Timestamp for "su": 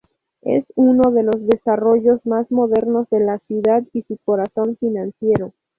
4.01-4.17